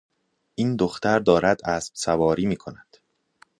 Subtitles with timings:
[0.55, 2.97] این دختر دارد اسب سواری می کند.